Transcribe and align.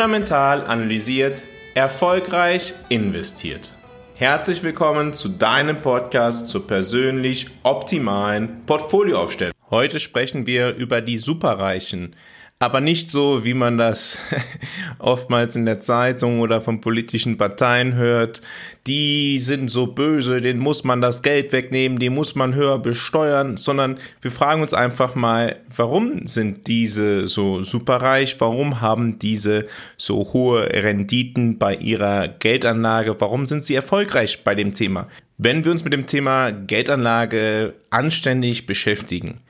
fundamental 0.00 0.66
analysiert, 0.66 1.46
erfolgreich 1.74 2.72
investiert. 2.88 3.74
Herzlich 4.14 4.62
willkommen 4.62 5.12
zu 5.12 5.28
deinem 5.28 5.82
Podcast 5.82 6.48
zur 6.48 6.66
persönlich 6.66 7.48
optimalen 7.64 8.64
Portfolioaufstellung. 8.64 9.52
Heute 9.68 10.00
sprechen 10.00 10.46
wir 10.46 10.74
über 10.74 11.02
die 11.02 11.18
Superreichen 11.18 12.16
aber 12.62 12.82
nicht 12.82 13.08
so, 13.08 13.42
wie 13.42 13.54
man 13.54 13.78
das 13.78 14.18
oftmals 14.98 15.56
in 15.56 15.64
der 15.64 15.80
Zeitung 15.80 16.40
oder 16.40 16.60
von 16.60 16.82
politischen 16.82 17.38
Parteien 17.38 17.94
hört. 17.94 18.42
Die 18.86 19.38
sind 19.38 19.70
so 19.70 19.86
böse, 19.86 20.42
denen 20.42 20.60
muss 20.60 20.84
man 20.84 21.00
das 21.00 21.22
Geld 21.22 21.52
wegnehmen, 21.52 21.98
die 21.98 22.10
muss 22.10 22.34
man 22.34 22.54
höher 22.54 22.78
besteuern, 22.78 23.56
sondern 23.56 23.96
wir 24.20 24.30
fragen 24.30 24.60
uns 24.60 24.74
einfach 24.74 25.14
mal, 25.14 25.58
warum 25.74 26.26
sind 26.26 26.66
diese 26.66 27.26
so 27.28 27.62
superreich? 27.62 28.36
Warum 28.40 28.82
haben 28.82 29.18
diese 29.18 29.66
so 29.96 30.34
hohe 30.34 30.68
Renditen 30.70 31.58
bei 31.58 31.74
ihrer 31.74 32.28
Geldanlage? 32.28 33.18
Warum 33.18 33.46
sind 33.46 33.64
sie 33.64 33.74
erfolgreich 33.74 34.44
bei 34.44 34.54
dem 34.54 34.74
Thema? 34.74 35.08
Wenn 35.38 35.64
wir 35.64 35.72
uns 35.72 35.82
mit 35.82 35.94
dem 35.94 36.06
Thema 36.06 36.50
Geldanlage 36.50 37.72
anständig 37.88 38.66
beschäftigen, 38.66 39.40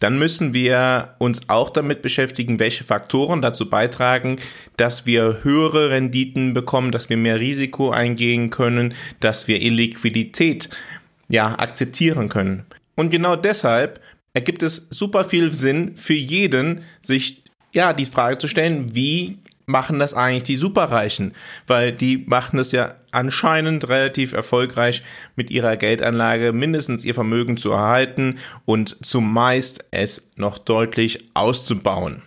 dann 0.00 0.18
müssen 0.18 0.54
wir 0.54 1.14
uns 1.18 1.48
auch 1.48 1.70
damit 1.70 2.02
beschäftigen, 2.02 2.58
welche 2.58 2.84
Faktoren 2.84 3.42
dazu 3.42 3.68
beitragen, 3.68 4.38
dass 4.76 5.06
wir 5.06 5.40
höhere 5.42 5.90
Renditen 5.90 6.54
bekommen, 6.54 6.90
dass 6.90 7.10
wir 7.10 7.16
mehr 7.16 7.38
Risiko 7.38 7.90
eingehen 7.90 8.50
können, 8.50 8.94
dass 9.20 9.46
wir 9.46 9.60
Illiquidität 9.60 10.70
ja 11.28 11.58
akzeptieren 11.58 12.28
können. 12.28 12.64
Und 12.96 13.10
genau 13.10 13.36
deshalb 13.36 14.00
ergibt 14.32 14.62
es 14.62 14.88
super 14.90 15.24
viel 15.24 15.52
Sinn 15.52 15.96
für 15.96 16.14
jeden, 16.14 16.82
sich 17.02 17.42
ja 17.72 17.92
die 17.92 18.06
Frage 18.06 18.38
zu 18.38 18.48
stellen, 18.48 18.94
wie 18.94 19.38
machen 19.70 19.98
das 19.98 20.14
eigentlich 20.14 20.42
die 20.42 20.56
Superreichen? 20.56 21.32
Weil 21.66 21.92
die 21.92 22.24
machen 22.26 22.56
das 22.56 22.72
ja 22.72 22.96
anscheinend 23.12 23.88
relativ 23.88 24.32
erfolgreich 24.32 25.02
mit 25.36 25.50
ihrer 25.50 25.76
Geldanlage 25.76 26.52
mindestens 26.52 27.04
ihr 27.04 27.14
Vermögen 27.14 27.56
zu 27.56 27.72
erhalten 27.72 28.38
und 28.64 29.04
zumeist 29.04 29.84
es 29.90 30.32
noch 30.36 30.58
deutlich 30.58 31.24
auszubauen. 31.34 32.22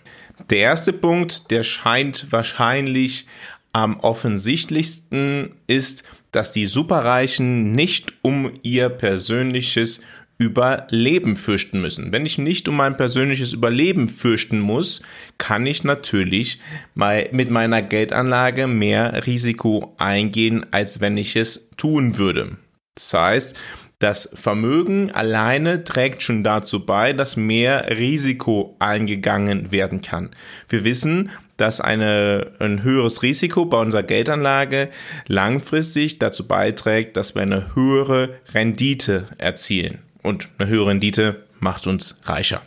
Der 0.49 0.59
erste 0.59 0.93
Punkt, 0.93 1.51
der 1.51 1.63
scheint 1.63 2.31
wahrscheinlich 2.31 3.27
am 3.71 3.99
offensichtlichsten 3.99 5.55
ist, 5.67 6.03
dass 6.31 6.51
die 6.51 6.65
Superreichen 6.65 7.73
nicht 7.73 8.13
um 8.21 8.51
ihr 8.63 8.89
persönliches 8.89 10.01
Überleben 10.43 11.35
fürchten 11.35 11.81
müssen. 11.81 12.11
Wenn 12.11 12.25
ich 12.25 12.37
nicht 12.37 12.67
um 12.67 12.77
mein 12.77 12.97
persönliches 12.97 13.53
Überleben 13.53 14.09
fürchten 14.09 14.59
muss, 14.59 15.01
kann 15.37 15.65
ich 15.65 15.83
natürlich 15.83 16.59
mit 16.95 17.49
meiner 17.49 17.81
Geldanlage 17.81 18.67
mehr 18.67 19.25
Risiko 19.25 19.95
eingehen, 19.97 20.65
als 20.71 21.01
wenn 21.01 21.17
ich 21.17 21.35
es 21.35 21.69
tun 21.77 22.17
würde. 22.17 22.57
Das 22.95 23.13
heißt, 23.13 23.59
das 24.03 24.29
Vermögen 24.33 25.11
alleine 25.11 25.85
trägt 25.85 26.23
schon 26.23 26.43
dazu 26.43 26.85
bei, 26.85 27.13
dass 27.13 27.37
mehr 27.37 27.97
Risiko 27.97 28.75
eingegangen 28.79 29.71
werden 29.71 30.01
kann. 30.01 30.31
Wir 30.67 30.83
wissen, 30.83 31.29
dass 31.55 31.79
eine, 31.79 32.51
ein 32.59 32.83
höheres 32.83 33.23
Risiko 33.23 33.63
bei 33.63 33.77
unserer 33.79 34.03
Geldanlage 34.03 34.89
langfristig 35.27 36.19
dazu 36.19 36.47
beiträgt, 36.47 37.15
dass 37.15 37.33
wir 37.33 37.43
eine 37.43 37.75
höhere 37.75 38.31
Rendite 38.53 39.27
erzielen 39.37 39.99
und 40.23 40.49
eine 40.57 40.69
höhere 40.69 40.87
Rendite 40.87 41.43
macht 41.59 41.85
uns 41.85 42.15
reicher. 42.23 42.61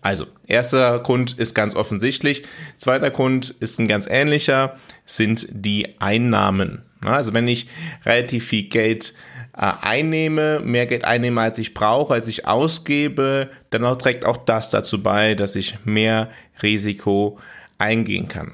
Also, 0.00 0.26
erster 0.46 1.00
Grund 1.00 1.38
ist 1.38 1.54
ganz 1.54 1.74
offensichtlich. 1.74 2.44
Zweiter 2.76 3.10
Grund 3.10 3.50
ist 3.50 3.80
ein 3.80 3.88
ganz 3.88 4.06
ähnlicher, 4.08 4.76
sind 5.06 5.48
die 5.50 6.00
Einnahmen. 6.00 6.82
Also, 7.04 7.34
wenn 7.34 7.48
ich 7.48 7.68
relativ 8.04 8.46
viel 8.46 8.68
Geld 8.68 9.14
äh, 9.56 9.72
einnehme, 9.80 10.60
mehr 10.60 10.86
Geld 10.86 11.04
einnehme, 11.04 11.40
als 11.40 11.58
ich 11.58 11.74
brauche, 11.74 12.14
als 12.14 12.28
ich 12.28 12.46
ausgebe, 12.46 13.50
dann 13.70 13.84
auch 13.84 13.96
trägt 13.96 14.24
auch 14.24 14.36
das 14.36 14.70
dazu 14.70 15.02
bei, 15.02 15.34
dass 15.34 15.56
ich 15.56 15.78
mehr 15.84 16.30
Risiko 16.62 17.38
eingehen 17.78 18.28
kann. 18.28 18.52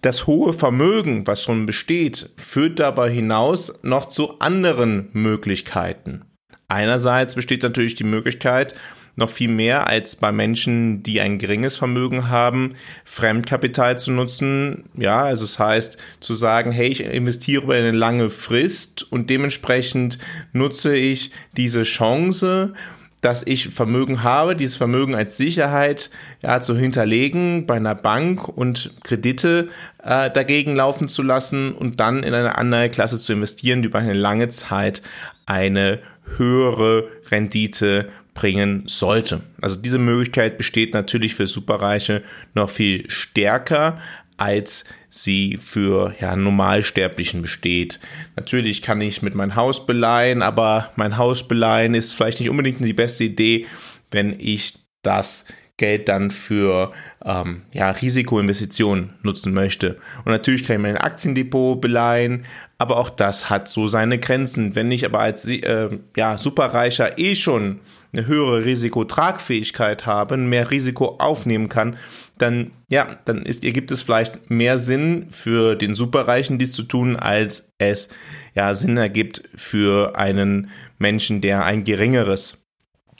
Das 0.00 0.28
hohe 0.28 0.52
Vermögen, 0.52 1.26
was 1.26 1.42
schon 1.42 1.66
besteht, 1.66 2.30
führt 2.36 2.78
dabei 2.78 3.10
hinaus 3.10 3.80
noch 3.82 4.08
zu 4.08 4.38
anderen 4.38 5.08
Möglichkeiten. 5.12 6.27
Einerseits 6.68 7.34
besteht 7.34 7.62
natürlich 7.62 7.94
die 7.94 8.04
Möglichkeit, 8.04 8.74
noch 9.16 9.30
viel 9.30 9.48
mehr 9.48 9.88
als 9.88 10.14
bei 10.14 10.30
Menschen, 10.30 11.02
die 11.02 11.20
ein 11.20 11.38
geringes 11.38 11.76
Vermögen 11.76 12.28
haben, 12.28 12.76
Fremdkapital 13.04 13.98
zu 13.98 14.12
nutzen. 14.12 14.84
Ja, 14.96 15.24
also 15.24 15.44
es 15.44 15.54
das 15.54 15.58
heißt 15.58 15.98
zu 16.20 16.34
sagen, 16.34 16.70
hey, 16.70 16.86
ich 16.86 17.02
investiere 17.02 17.64
über 17.64 17.74
eine 17.74 17.90
lange 17.90 18.30
Frist 18.30 19.10
und 19.10 19.28
dementsprechend 19.28 20.18
nutze 20.52 20.94
ich 20.94 21.32
diese 21.56 21.82
Chance, 21.82 22.74
dass 23.20 23.46
ich 23.46 23.68
Vermögen 23.70 24.22
habe, 24.22 24.54
dieses 24.54 24.76
Vermögen 24.76 25.14
als 25.14 25.36
Sicherheit 25.36 26.10
ja, 26.42 26.60
zu 26.60 26.76
hinterlegen 26.76 27.66
bei 27.66 27.74
einer 27.74 27.94
Bank 27.94 28.48
und 28.48 28.92
Kredite 29.02 29.68
äh, 30.02 30.30
dagegen 30.30 30.76
laufen 30.76 31.08
zu 31.08 31.22
lassen 31.22 31.72
und 31.72 32.00
dann 32.00 32.22
in 32.22 32.34
eine 32.34 32.56
andere 32.56 32.88
Klasse 32.88 33.18
zu 33.18 33.32
investieren, 33.32 33.82
die 33.82 33.88
über 33.88 33.98
eine 33.98 34.12
lange 34.12 34.48
Zeit 34.48 35.02
eine 35.46 36.00
höhere 36.36 37.08
Rendite 37.30 38.08
bringen 38.34 38.84
sollte. 38.86 39.40
Also 39.60 39.76
diese 39.76 39.98
Möglichkeit 39.98 40.58
besteht 40.58 40.94
natürlich 40.94 41.34
für 41.34 41.48
Superreiche 41.48 42.22
noch 42.54 42.70
viel 42.70 43.10
stärker, 43.10 43.98
als 44.38 44.84
sie 45.10 45.58
für 45.60 46.14
ja, 46.20 46.34
Normalsterblichen 46.36 47.42
besteht. 47.42 48.00
Natürlich 48.36 48.80
kann 48.80 49.00
ich 49.00 49.20
mit 49.20 49.34
mein 49.34 49.56
Haus 49.56 49.84
beleihen, 49.84 50.42
aber 50.42 50.90
mein 50.96 51.18
Haus 51.18 51.46
beleihen 51.46 51.94
ist 51.94 52.14
vielleicht 52.14 52.40
nicht 52.40 52.48
unbedingt 52.48 52.82
die 52.82 52.92
beste 52.92 53.24
Idee, 53.24 53.66
wenn 54.10 54.34
ich 54.38 54.78
das 55.02 55.46
Geld 55.78 56.08
dann 56.08 56.30
für 56.30 56.92
ähm, 57.24 57.62
ja, 57.72 57.90
Risikoinvestitionen 57.90 59.14
nutzen 59.22 59.54
möchte. 59.54 59.96
Und 60.24 60.32
natürlich 60.32 60.64
kann 60.64 60.76
ich 60.76 60.82
mein 60.82 60.98
Aktiendepot 60.98 61.80
beleihen, 61.80 62.44
aber 62.76 62.98
auch 62.98 63.10
das 63.10 63.48
hat 63.48 63.68
so 63.68 63.88
seine 63.88 64.18
Grenzen. 64.18 64.74
Wenn 64.74 64.90
ich 64.90 65.06
aber 65.06 65.20
als 65.20 65.48
äh, 65.48 65.88
ja, 66.16 66.36
Superreicher 66.36 67.18
eh 67.18 67.34
schon 67.34 67.80
eine 68.12 68.26
höhere 68.26 68.64
Risikotragfähigkeit 68.64 70.04
habe, 70.04 70.36
mehr 70.36 70.70
Risiko 70.70 71.16
aufnehmen 71.18 71.68
kann, 71.68 71.96
dann 72.38 72.72
ja, 72.88 73.18
dann 73.24 73.42
ist, 73.42 73.64
ergibt 73.64 73.90
es 73.90 74.02
vielleicht 74.02 74.50
mehr 74.50 74.78
Sinn 74.78 75.28
für 75.30 75.76
den 75.76 75.94
Superreichen 75.94 76.58
dies 76.58 76.72
zu 76.72 76.82
tun, 76.82 77.16
als 77.16 77.72
es 77.78 78.08
ja 78.54 78.74
Sinn 78.74 78.96
ergibt 78.96 79.42
für 79.54 80.16
einen 80.16 80.70
Menschen, 80.98 81.40
der 81.40 81.64
ein 81.64 81.84
geringeres 81.84 82.58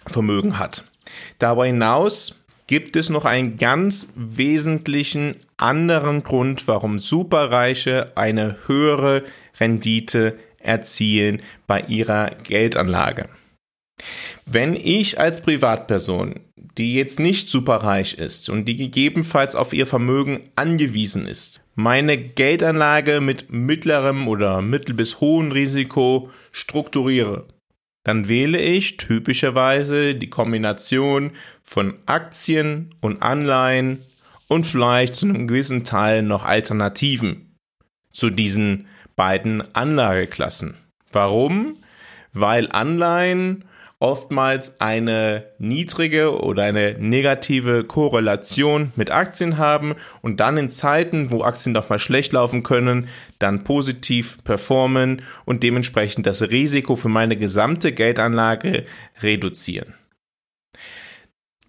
Vermögen 0.07 0.59
hat. 0.59 0.85
Darüber 1.39 1.67
hinaus 1.67 2.35
gibt 2.69 2.95
es 2.95 3.09
noch 3.11 3.25
einen 3.25 3.57
ganz 3.57 4.13
wesentlichen 4.15 5.35
anderen 5.57 6.23
Grund, 6.23 6.69
warum 6.69 7.01
Superreiche 7.01 8.13
eine 8.17 8.57
höhere 8.67 9.25
Rendite 9.59 10.39
erzielen 10.59 11.41
bei 11.67 11.81
ihrer 11.81 12.31
Geldanlage. 12.45 13.31
Wenn 14.47 14.75
ich 14.75 15.19
als 15.19 15.43
Privatperson, 15.43 16.41
die 16.77 16.95
jetzt 16.95 17.19
nicht 17.19 17.49
superreich 17.49 18.15
ist 18.15 18.49
und 18.49 18.67
die 18.67 18.77
gegebenenfalls 18.77 19.57
auf 19.57 19.73
ihr 19.73 19.87
Vermögen 19.87 20.41
angewiesen 20.55 21.27
ist, 21.27 21.61
meine 21.75 22.17
Geldanlage 22.19 23.21
mit 23.21 23.51
mittlerem 23.51 24.29
oder 24.29 24.63
mittel 24.63 24.95
bis 24.95 25.21
hohem 25.21 25.51
Risiko 25.51 26.31
strukturiere, 26.53 27.47
dann 28.09 28.27
wähle 28.27 28.59
ich 28.59 28.97
typischerweise 28.97 30.15
die 30.15 30.31
Kombination 30.31 31.33
von 31.63 31.93
Aktien 32.07 32.89
und 33.03 33.21
Anleihen 33.21 33.99
und 34.47 34.65
vielleicht 34.65 35.15
zu 35.15 35.27
einem 35.27 35.47
gewissen 35.47 35.85
Teil 35.85 36.23
noch 36.23 36.47
Alternativen 36.47 37.55
zu 38.11 38.31
diesen 38.31 38.87
beiden 39.15 39.75
Anlageklassen. 39.75 40.79
Warum? 41.13 41.77
Weil 42.33 42.73
Anleihen 42.73 43.67
oftmals 44.01 44.81
eine 44.81 45.45
niedrige 45.59 46.41
oder 46.41 46.63
eine 46.63 46.97
negative 46.99 47.83
Korrelation 47.85 48.93
mit 48.95 49.11
Aktien 49.11 49.59
haben 49.59 49.97
und 50.23 50.39
dann 50.39 50.57
in 50.57 50.71
Zeiten, 50.71 51.31
wo 51.31 51.43
Aktien 51.43 51.75
doch 51.75 51.89
mal 51.89 51.99
schlecht 51.99 52.33
laufen 52.33 52.63
können, 52.63 53.09
dann 53.41 53.65
positiv 53.65 54.43
performen 54.45 55.23
und 55.45 55.63
dementsprechend 55.65 56.27
das 56.27 56.43
Risiko 56.43 56.95
für 56.95 57.09
meine 57.09 57.37
gesamte 57.37 57.93
Geldanlage 57.93 58.85
reduzieren. 59.21 59.95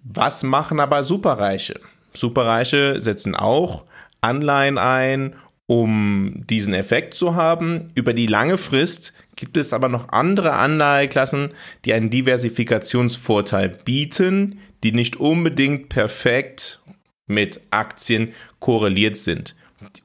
Was 0.04 0.44
machen 0.44 0.80
aber 0.80 1.04
Superreiche? 1.04 1.80
Superreiche 2.14 3.02
setzen 3.02 3.36
auch 3.36 3.86
Anleihen 4.22 4.78
ein 4.78 5.36
um 5.70 6.48
diesen 6.50 6.74
Effekt 6.74 7.14
zu 7.14 7.36
haben. 7.36 7.92
Über 7.94 8.14
die 8.14 8.26
lange 8.26 8.58
Frist 8.58 9.14
gibt 9.36 9.56
es 9.56 9.72
aber 9.72 9.88
noch 9.88 10.10
andere 10.10 10.54
Anlageklassen, 10.54 11.50
die 11.86 11.94
einen 11.94 12.10
Diversifikationsvorteil 12.10 13.70
bieten, 13.86 14.58
die 14.84 14.94
nicht 14.94 15.18
unbedingt 15.18 15.90
perfekt 15.90 16.80
mit 17.28 17.62
Aktien 17.70 18.34
korreliert 18.60 19.16
sind. 19.16 19.56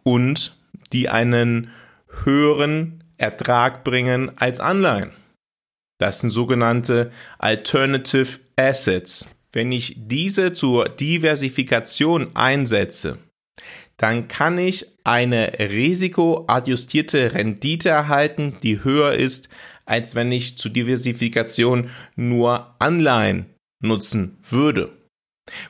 und 0.05 0.57
die 0.93 1.09
einen 1.09 1.71
höheren 2.23 3.03
Ertrag 3.17 3.83
bringen 3.83 4.31
als 4.37 4.61
Anleihen. 4.61 5.11
Das 5.99 6.21
sind 6.21 6.31
sogenannte 6.31 7.11
Alternative 7.39 8.39
Assets. 8.55 9.29
Wenn 9.53 9.73
ich 9.73 9.97
diese 9.97 10.53
zur 10.53 10.89
Diversifikation 10.89 12.37
einsetze, 12.37 13.19
dann 13.97 14.29
kann 14.29 14.59
ich 14.59 14.87
eine 15.05 15.59
risikoadjustierte 15.59 17.35
Rendite 17.35 17.91
erhalten, 17.91 18.57
die 18.63 18.83
höher 18.83 19.13
ist, 19.13 19.49
als 19.87 20.15
wenn 20.15 20.33
ich 20.33 20.59
zur 20.59 20.73
Diversifikation 20.73 21.91
nur 22.17 22.75
Anleihen 22.79 23.47
nutzen 23.81 24.39
würde. 24.49 24.91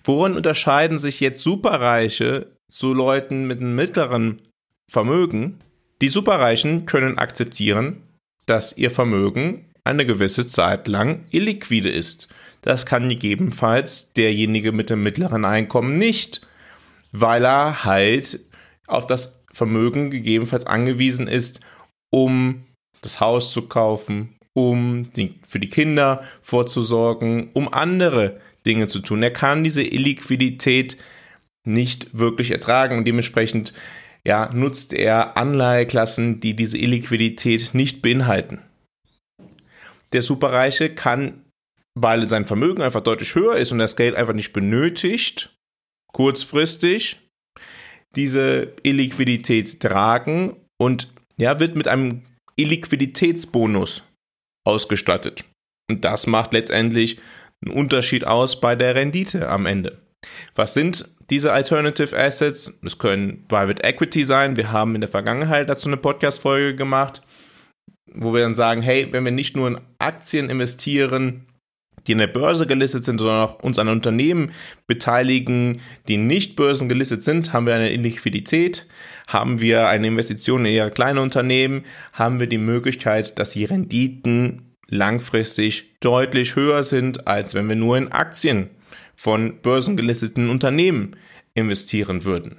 Worin 0.04 0.34
unterscheiden 0.34 0.98
sich 0.98 1.20
jetzt 1.20 1.42
Superreiche 1.42 2.48
zu 2.70 2.94
Leuten 2.94 3.46
mit 3.46 3.60
einem 3.60 3.74
mittleren 3.74 4.42
Vermögen? 4.90 5.60
Die 6.00 6.08
Superreichen 6.08 6.86
können 6.86 7.18
akzeptieren, 7.18 8.02
dass 8.46 8.76
ihr 8.76 8.90
Vermögen 8.90 9.66
eine 9.84 10.06
gewisse 10.06 10.46
Zeit 10.46 10.88
lang 10.88 11.26
illiquide 11.30 11.90
ist. 11.90 12.28
Das 12.62 12.86
kann 12.86 13.08
gegebenenfalls 13.08 14.12
derjenige 14.14 14.72
mit 14.72 14.90
dem 14.90 15.02
mittleren 15.02 15.44
Einkommen 15.44 15.98
nicht, 15.98 16.46
weil 17.14 17.44
er 17.44 17.84
halt 17.84 18.40
auf 18.86 19.06
das 19.06 19.44
Vermögen 19.52 20.10
gegebenenfalls 20.10 20.66
angewiesen 20.66 21.28
ist, 21.28 21.60
um 22.12 22.64
das 23.02 23.20
Haus 23.20 23.52
zu 23.52 23.68
kaufen, 23.68 24.36
um 24.52 25.10
die, 25.12 25.38
für 25.46 25.60
die 25.60 25.68
Kinder 25.68 26.24
vorzusorgen, 26.42 27.50
um 27.52 27.72
andere 27.72 28.40
Dinge 28.66 28.88
zu 28.88 29.00
tun. 29.00 29.22
Er 29.22 29.32
kann 29.32 29.62
diese 29.62 29.82
Illiquidität 29.82 30.96
nicht 31.66 32.18
wirklich 32.18 32.50
ertragen 32.50 32.98
und 32.98 33.04
dementsprechend 33.04 33.72
ja, 34.26 34.50
nutzt 34.52 34.92
er 34.92 35.36
Anleiheklassen, 35.36 36.40
die 36.40 36.56
diese 36.56 36.78
Illiquidität 36.78 37.74
nicht 37.74 38.02
beinhalten. 38.02 38.60
Der 40.12 40.22
Superreiche 40.22 40.94
kann, 40.94 41.44
weil 41.94 42.26
sein 42.26 42.44
Vermögen 42.44 42.82
einfach 42.82 43.02
deutlich 43.02 43.34
höher 43.34 43.56
ist 43.56 43.70
und 43.70 43.78
das 43.78 43.96
Geld 43.96 44.14
einfach 44.14 44.34
nicht 44.34 44.52
benötigt, 44.52 45.54
kurzfristig 46.14 47.18
diese 48.16 48.72
Illiquidität 48.82 49.80
tragen 49.80 50.56
und 50.80 51.08
ja, 51.36 51.58
wird 51.58 51.74
mit 51.74 51.88
einem 51.88 52.22
Illiquiditätsbonus 52.56 54.04
ausgestattet. 54.64 55.44
Und 55.90 56.04
das 56.04 56.26
macht 56.26 56.52
letztendlich 56.52 57.20
einen 57.64 57.76
Unterschied 57.76 58.24
aus 58.24 58.60
bei 58.60 58.76
der 58.76 58.94
Rendite 58.94 59.48
am 59.48 59.66
Ende. 59.66 59.98
Was 60.54 60.74
sind 60.74 61.08
diese 61.28 61.52
Alternative 61.52 62.16
Assets? 62.16 62.78
Es 62.84 62.98
können 62.98 63.46
Private 63.48 63.82
Equity 63.82 64.24
sein. 64.24 64.56
Wir 64.56 64.72
haben 64.72 64.94
in 64.94 65.00
der 65.00 65.10
Vergangenheit 65.10 65.68
dazu 65.68 65.88
eine 65.88 65.96
Podcast-Folge 65.96 66.76
gemacht, 66.76 67.22
wo 68.12 68.32
wir 68.32 68.42
dann 68.42 68.54
sagen, 68.54 68.80
hey, 68.80 69.08
wenn 69.12 69.24
wir 69.24 69.32
nicht 69.32 69.56
nur 69.56 69.68
in 69.68 69.80
Aktien 69.98 70.48
investieren, 70.48 71.46
die 72.06 72.12
in 72.12 72.18
der 72.18 72.26
Börse 72.26 72.66
gelistet 72.66 73.04
sind, 73.04 73.18
sondern 73.18 73.40
auch 73.40 73.62
uns 73.62 73.78
an 73.78 73.88
Unternehmen 73.88 74.52
beteiligen, 74.86 75.80
die 76.08 76.16
nicht 76.16 76.56
börsengelistet 76.56 77.22
sind, 77.22 77.52
haben 77.52 77.66
wir 77.66 77.74
eine 77.74 77.94
Liquidität, 77.96 78.86
haben 79.26 79.60
wir 79.60 79.88
eine 79.88 80.08
Investition 80.08 80.64
in 80.64 80.72
eher 80.72 80.90
kleine 80.90 81.22
Unternehmen, 81.22 81.84
haben 82.12 82.40
wir 82.40 82.46
die 82.46 82.58
Möglichkeit, 82.58 83.38
dass 83.38 83.52
die 83.52 83.64
Renditen 83.64 84.74
langfristig 84.88 85.98
deutlich 86.00 86.56
höher 86.56 86.82
sind, 86.84 87.26
als 87.26 87.54
wenn 87.54 87.68
wir 87.68 87.76
nur 87.76 87.96
in 87.96 88.12
Aktien 88.12 88.70
von 89.14 89.60
börsengelisteten 89.60 90.50
Unternehmen 90.50 91.16
investieren 91.54 92.24
würden. 92.24 92.56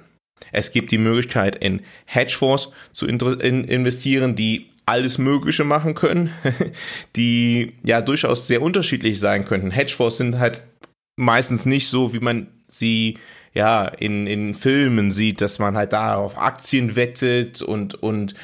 Es 0.52 0.70
gibt 0.70 0.90
die 0.90 0.98
Möglichkeit, 0.98 1.56
in 1.56 1.82
Hedgefonds 2.04 2.70
zu 2.92 3.06
investieren, 3.06 4.36
die 4.36 4.70
alles 4.86 5.18
Mögliche 5.18 5.64
machen 5.64 5.94
können, 5.94 6.30
die 7.16 7.74
ja 7.82 8.00
durchaus 8.00 8.46
sehr 8.46 8.62
unterschiedlich 8.62 9.18
sein 9.18 9.44
könnten. 9.44 9.72
Hedgefonds 9.72 10.16
sind 10.16 10.38
halt 10.38 10.62
meistens 11.16 11.66
nicht 11.66 11.88
so, 11.88 12.14
wie 12.14 12.20
man 12.20 12.48
sie 12.68 13.18
ja 13.52 13.86
in, 13.86 14.26
in 14.26 14.54
Filmen 14.54 15.10
sieht, 15.10 15.40
dass 15.40 15.58
man 15.58 15.76
halt 15.76 15.92
da 15.92 16.16
auf 16.16 16.38
Aktien 16.38 16.94
wettet 16.94 17.62
und, 17.62 17.94
und 17.94 18.34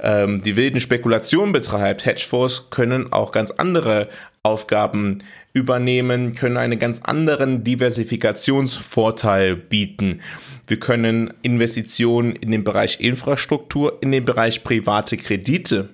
ähm, 0.00 0.40
die 0.42 0.56
wilden 0.56 0.80
Spekulationen 0.80 1.52
betreibt. 1.52 2.06
Hedgefonds 2.06 2.70
können 2.70 3.12
auch 3.12 3.32
ganz 3.32 3.50
andere 3.50 4.08
Aufgaben 4.44 5.18
übernehmen, 5.52 6.34
können 6.34 6.56
einen 6.56 6.78
ganz 6.78 7.02
anderen 7.02 7.64
Diversifikationsvorteil 7.64 9.56
bieten. 9.56 10.20
Wir 10.66 10.78
können 10.78 11.34
Investitionen 11.42 12.32
in 12.32 12.50
den 12.50 12.64
Bereich 12.64 13.00
Infrastruktur, 13.00 13.98
in 14.00 14.12
den 14.12 14.24
Bereich 14.24 14.64
private 14.64 15.16
Kredite. 15.16 15.90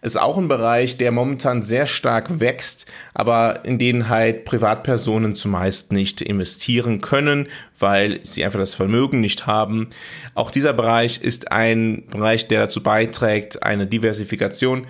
Ist 0.00 0.18
auch 0.18 0.38
ein 0.38 0.48
Bereich, 0.48 0.96
der 0.96 1.10
momentan 1.10 1.60
sehr 1.60 1.86
stark 1.86 2.38
wächst, 2.38 2.86
aber 3.14 3.64
in 3.64 3.78
den 3.78 4.08
halt 4.08 4.44
Privatpersonen 4.44 5.34
zumeist 5.34 5.92
nicht 5.92 6.20
investieren 6.20 7.00
können, 7.00 7.48
weil 7.78 8.20
sie 8.24 8.44
einfach 8.44 8.60
das 8.60 8.74
Vermögen 8.74 9.20
nicht 9.20 9.46
haben. 9.46 9.88
Auch 10.34 10.52
dieser 10.52 10.72
Bereich 10.72 11.20
ist 11.20 11.50
ein 11.50 12.04
Bereich, 12.06 12.46
der 12.46 12.60
dazu 12.60 12.82
beiträgt, 12.82 13.62
eine 13.62 13.86
Diversifikation 13.86 14.86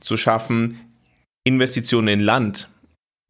zu 0.00 0.16
schaffen. 0.16 0.80
Investitionen 1.44 2.08
in 2.08 2.20
Land 2.20 2.68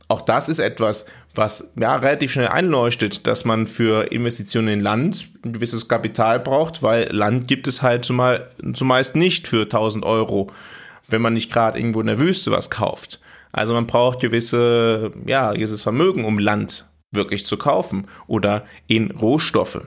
auch 0.08 0.22
das 0.22 0.48
ist 0.48 0.58
etwas, 0.58 1.04
was 1.34 1.72
ja 1.78 1.94
relativ 1.96 2.32
schnell 2.32 2.48
einleuchtet, 2.48 3.26
dass 3.26 3.44
man 3.44 3.66
für 3.66 4.10
Investitionen 4.10 4.68
in 4.68 4.80
Land 4.80 5.28
ein 5.44 5.52
gewisses 5.52 5.86
Kapital 5.86 6.40
braucht, 6.40 6.82
weil 6.82 7.12
Land 7.12 7.46
gibt 7.46 7.66
es 7.66 7.82
halt 7.82 8.04
zumal, 8.04 8.50
zumeist 8.72 9.14
nicht 9.14 9.46
für 9.46 9.62
1000 9.62 10.04
Euro, 10.04 10.50
wenn 11.08 11.22
man 11.22 11.34
nicht 11.34 11.52
gerade 11.52 11.78
irgendwo 11.78 12.00
in 12.00 12.06
der 12.06 12.18
Wüste 12.18 12.50
was 12.50 12.70
kauft. 12.70 13.20
Also 13.52 13.74
man 13.74 13.86
braucht 13.86 14.20
gewisse, 14.20 15.12
ja, 15.26 15.52
gewisses 15.52 15.82
Vermögen, 15.82 16.24
um 16.24 16.38
Land 16.38 16.86
wirklich 17.10 17.46
zu 17.46 17.56
kaufen 17.56 18.06
oder 18.26 18.66
in 18.86 19.10
Rohstoffe. 19.10 19.82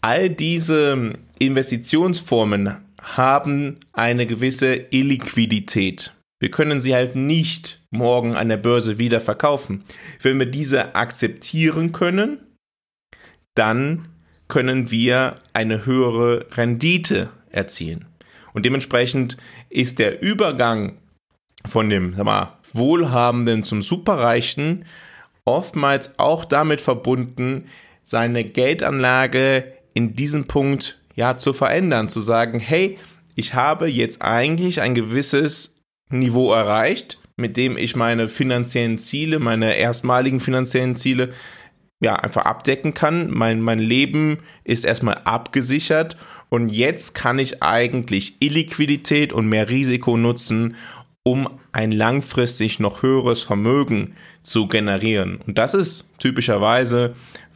All 0.00 0.30
diese 0.30 1.12
Investitionsformen 1.38 2.76
haben 3.00 3.78
eine 3.92 4.26
gewisse 4.26 4.74
Illiquidität. 4.74 6.12
Wir 6.44 6.50
können 6.50 6.78
sie 6.78 6.94
halt 6.94 7.16
nicht 7.16 7.80
morgen 7.90 8.36
an 8.36 8.50
der 8.50 8.58
Börse 8.58 8.98
wieder 8.98 9.22
verkaufen. 9.22 9.82
Wenn 10.20 10.38
wir 10.38 10.44
diese 10.44 10.94
akzeptieren 10.94 11.92
können, 11.92 12.38
dann 13.54 14.08
können 14.46 14.90
wir 14.90 15.36
eine 15.54 15.86
höhere 15.86 16.44
Rendite 16.54 17.30
erzielen. 17.50 18.04
Und 18.52 18.66
dementsprechend 18.66 19.38
ist 19.70 19.98
der 19.98 20.20
Übergang 20.20 20.98
von 21.66 21.88
dem 21.88 22.12
sag 22.14 22.26
mal, 22.26 22.58
Wohlhabenden 22.74 23.62
zum 23.62 23.80
Superreichen 23.80 24.84
oftmals 25.46 26.18
auch 26.18 26.44
damit 26.44 26.82
verbunden, 26.82 27.68
seine 28.02 28.44
Geldanlage 28.44 29.72
in 29.94 30.14
diesem 30.14 30.46
Punkt 30.46 31.00
ja 31.14 31.38
zu 31.38 31.54
verändern, 31.54 32.10
zu 32.10 32.20
sagen, 32.20 32.60
hey, 32.60 32.98
ich 33.34 33.54
habe 33.54 33.88
jetzt 33.88 34.20
eigentlich 34.20 34.82
ein 34.82 34.94
gewisses 34.94 35.73
Niveau 36.10 36.52
erreicht, 36.52 37.18
mit 37.36 37.56
dem 37.56 37.76
ich 37.76 37.96
meine 37.96 38.28
finanziellen 38.28 38.98
Ziele, 38.98 39.38
meine 39.38 39.76
erstmaligen 39.76 40.40
finanziellen 40.40 40.96
Ziele 40.96 41.32
ja, 42.00 42.16
einfach 42.16 42.44
abdecken 42.44 42.94
kann. 42.94 43.30
Mein, 43.30 43.60
mein 43.60 43.78
Leben 43.78 44.38
ist 44.64 44.84
erstmal 44.84 45.22
abgesichert 45.24 46.16
und 46.50 46.68
jetzt 46.68 47.14
kann 47.14 47.38
ich 47.38 47.62
eigentlich 47.62 48.36
Illiquidität 48.40 49.32
und 49.32 49.48
mehr 49.48 49.68
Risiko 49.68 50.16
nutzen, 50.16 50.76
um 51.24 51.48
ein 51.72 51.90
langfristig 51.90 52.80
noch 52.80 53.02
höheres 53.02 53.42
Vermögen 53.42 54.14
zu 54.42 54.68
generieren. 54.68 55.40
Und 55.46 55.56
das 55.56 55.72
ist 55.72 56.10
typischerweise 56.18 57.14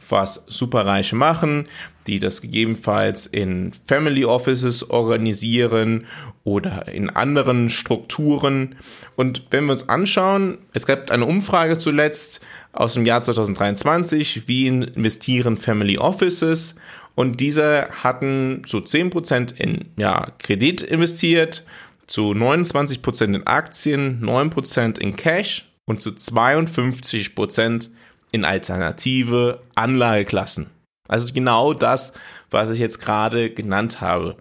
was 0.09 0.45
Superreiche 0.47 1.15
machen, 1.15 1.67
die 2.07 2.17
das 2.17 2.41
gegebenenfalls 2.41 3.27
in 3.27 3.71
Family 3.87 4.25
Offices 4.25 4.89
organisieren 4.89 6.07
oder 6.43 6.87
in 6.87 7.11
anderen 7.11 7.69
Strukturen. 7.69 8.75
Und 9.15 9.43
wenn 9.51 9.65
wir 9.65 9.73
uns 9.73 9.87
anschauen, 9.87 10.57
es 10.73 10.87
gab 10.87 11.11
eine 11.11 11.25
Umfrage 11.25 11.77
zuletzt 11.77 12.41
aus 12.73 12.95
dem 12.95 13.05
Jahr 13.05 13.21
2023, 13.21 14.47
wie 14.47 14.65
investieren 14.65 15.57
Family 15.57 15.99
Offices? 15.99 16.75
Und 17.13 17.39
diese 17.39 17.87
hatten 18.03 18.63
zu 18.65 18.77
10% 18.77 19.59
in 19.59 19.85
ja, 19.97 20.31
Kredit 20.39 20.81
investiert, 20.81 21.65
zu 22.09 22.31
29% 22.31 23.35
in 23.35 23.45
Aktien, 23.45 24.21
9% 24.23 24.99
in 24.99 25.15
Cash 25.15 25.69
und 25.85 26.01
zu 26.01 26.09
52% 26.09 27.89
in 28.31 28.45
alternative 28.45 29.61
Anlageklassen. 29.75 30.67
Also 31.07 31.31
genau 31.33 31.73
das, 31.73 32.13
was 32.49 32.71
ich 32.71 32.79
jetzt 32.79 32.99
gerade 32.99 33.51
genannt 33.51 34.01
habe. 34.01 34.37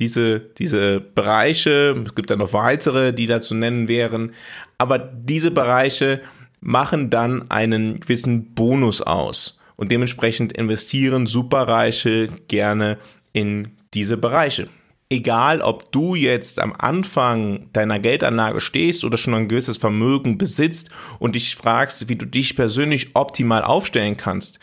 Diese, 0.00 0.40
diese 0.40 1.00
Bereiche, 1.00 2.02
es 2.04 2.14
gibt 2.14 2.30
ja 2.30 2.36
noch 2.36 2.52
weitere, 2.52 3.12
die 3.12 3.26
da 3.26 3.40
zu 3.40 3.54
nennen 3.54 3.86
wären, 3.86 4.32
aber 4.78 4.98
diese 4.98 5.52
Bereiche 5.52 6.22
machen 6.60 7.08
dann 7.10 7.50
einen 7.50 8.00
gewissen 8.00 8.54
Bonus 8.54 9.00
aus. 9.00 9.60
Und 9.76 9.92
dementsprechend 9.92 10.52
investieren 10.52 11.26
Superreiche 11.26 12.28
gerne 12.48 12.98
in 13.32 13.72
diese 13.94 14.16
Bereiche. 14.16 14.68
Egal, 15.12 15.60
ob 15.60 15.92
du 15.92 16.14
jetzt 16.14 16.58
am 16.58 16.72
Anfang 16.72 17.68
deiner 17.74 17.98
Geldanlage 17.98 18.62
stehst 18.62 19.04
oder 19.04 19.18
schon 19.18 19.34
ein 19.34 19.46
gewisses 19.46 19.76
Vermögen 19.76 20.38
besitzt 20.38 20.88
und 21.18 21.34
dich 21.34 21.54
fragst, 21.54 22.08
wie 22.08 22.16
du 22.16 22.24
dich 22.24 22.56
persönlich 22.56 23.10
optimal 23.12 23.62
aufstellen 23.62 24.16
kannst, 24.16 24.58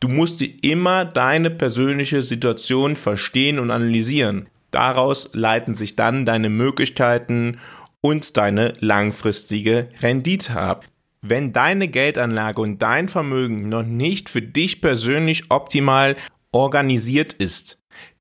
du 0.00 0.08
musst 0.08 0.40
dir 0.40 0.52
immer 0.62 1.04
deine 1.04 1.52
persönliche 1.52 2.22
Situation 2.22 2.96
verstehen 2.96 3.60
und 3.60 3.70
analysieren. 3.70 4.48
Daraus 4.72 5.30
leiten 5.34 5.76
sich 5.76 5.94
dann 5.94 6.26
deine 6.26 6.50
Möglichkeiten 6.50 7.60
und 8.00 8.36
deine 8.36 8.74
langfristige 8.80 9.90
Rendite 10.02 10.58
ab. 10.58 10.84
Wenn 11.22 11.52
deine 11.52 11.86
Geldanlage 11.86 12.60
und 12.60 12.82
dein 12.82 13.08
Vermögen 13.08 13.68
noch 13.68 13.84
nicht 13.84 14.30
für 14.30 14.42
dich 14.42 14.80
persönlich 14.80 15.44
optimal 15.52 16.16
organisiert 16.50 17.34
ist, 17.34 17.75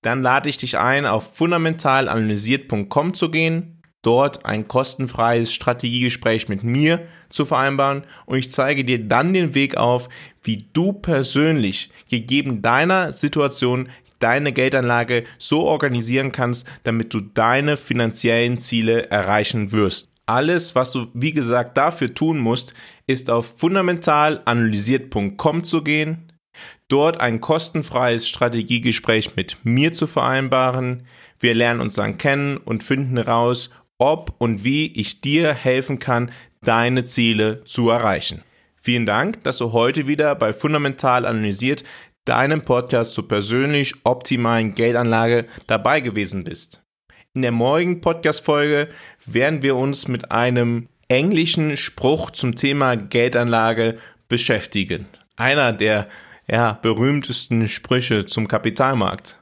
dann 0.05 0.21
lade 0.21 0.49
ich 0.49 0.57
dich 0.57 0.77
ein, 0.77 1.05
auf 1.05 1.35
fundamentalanalysiert.com 1.35 3.13
zu 3.13 3.31
gehen, 3.31 3.81
dort 4.01 4.45
ein 4.45 4.67
kostenfreies 4.67 5.51
Strategiegespräch 5.51 6.47
mit 6.47 6.63
mir 6.63 7.07
zu 7.29 7.45
vereinbaren 7.45 8.03
und 8.27 8.37
ich 8.37 8.51
zeige 8.51 8.85
dir 8.85 9.03
dann 9.03 9.33
den 9.33 9.55
Weg 9.55 9.77
auf, 9.77 10.09
wie 10.43 10.69
du 10.73 10.93
persönlich, 10.93 11.89
gegeben 12.07 12.61
deiner 12.61 13.13
Situation, 13.13 13.89
deine 14.19 14.53
Geldanlage 14.53 15.23
so 15.39 15.63
organisieren 15.63 16.31
kannst, 16.31 16.67
damit 16.83 17.11
du 17.13 17.19
deine 17.19 17.77
finanziellen 17.77 18.59
Ziele 18.59 19.09
erreichen 19.09 19.71
wirst. 19.71 20.09
Alles, 20.27 20.75
was 20.75 20.91
du, 20.91 21.07
wie 21.13 21.33
gesagt, 21.33 21.77
dafür 21.77 22.13
tun 22.13 22.39
musst, 22.39 22.73
ist 23.07 23.29
auf 23.29 23.59
fundamentalanalysiert.com 23.59 25.63
zu 25.63 25.83
gehen, 25.83 26.31
dort 26.87 27.19
ein 27.19 27.41
kostenfreies 27.41 28.27
Strategiegespräch 28.27 29.35
mit 29.35 29.57
mir 29.63 29.93
zu 29.93 30.07
vereinbaren. 30.07 31.07
Wir 31.39 31.53
lernen 31.53 31.81
uns 31.81 31.95
dann 31.95 32.17
kennen 32.17 32.57
und 32.57 32.83
finden 32.83 33.17
heraus, 33.17 33.69
ob 33.97 34.35
und 34.39 34.63
wie 34.63 34.87
ich 34.93 35.21
dir 35.21 35.53
helfen 35.53 35.99
kann, 35.99 36.31
deine 36.61 37.03
Ziele 37.03 37.63
zu 37.63 37.89
erreichen. 37.89 38.43
Vielen 38.75 39.05
Dank, 39.05 39.43
dass 39.43 39.57
du 39.57 39.71
heute 39.71 40.07
wieder 40.07 40.35
bei 40.35 40.53
Fundamental 40.53 41.25
Analysiert, 41.25 41.83
deinem 42.25 42.63
Podcast 42.65 43.13
zur 43.13 43.27
persönlich 43.27 43.93
optimalen 44.03 44.75
Geldanlage 44.75 45.45
dabei 45.67 46.01
gewesen 46.01 46.43
bist. 46.43 46.83
In 47.33 47.41
der 47.41 47.51
morgigen 47.51 48.01
Podcast-Folge 48.01 48.89
werden 49.25 49.61
wir 49.61 49.75
uns 49.75 50.07
mit 50.07 50.31
einem 50.31 50.87
englischen 51.07 51.77
Spruch 51.77 52.31
zum 52.31 52.55
Thema 52.55 52.95
Geldanlage 52.95 53.97
beschäftigen. 54.27 55.05
Einer 55.35 55.73
der 55.73 56.07
ja, 56.47 56.79
berühmtesten 56.81 57.67
Sprüche 57.67 58.25
zum 58.25 58.47
Kapitalmarkt. 58.47 59.39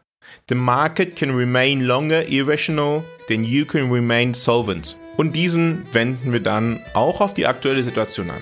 The 0.49 0.55
market 0.55 1.15
can 1.15 1.31
remain 1.31 1.81
longer 1.81 2.27
irrational 2.27 3.03
than 3.27 3.43
you 3.43 3.65
can 3.65 3.91
remain 3.91 4.33
solvent. 4.33 4.97
Und 5.15 5.35
diesen 5.35 5.85
wenden 5.93 6.33
wir 6.33 6.39
dann 6.39 6.81
auch 6.93 7.21
auf 7.21 7.33
die 7.33 7.45
aktuelle 7.45 7.83
Situation 7.83 8.29
an. 8.29 8.41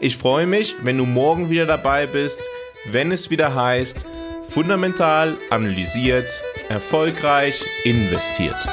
Ich 0.00 0.16
freue 0.16 0.46
mich, 0.46 0.76
wenn 0.82 0.98
du 0.98 1.06
morgen 1.06 1.50
wieder 1.50 1.66
dabei 1.66 2.06
bist, 2.06 2.42
wenn 2.90 3.12
es 3.12 3.30
wieder 3.30 3.54
heißt, 3.54 4.06
fundamental 4.42 5.36
analysiert, 5.50 6.42
erfolgreich 6.68 7.64
investiert. 7.84 8.68